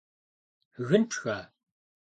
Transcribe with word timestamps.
Гын 0.87 1.03
пшха?! 1.11 1.37